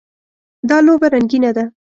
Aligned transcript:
دا 0.69 0.77
لوبه 0.85 1.07
رنګینه 1.15 1.51
ده. 1.57 1.65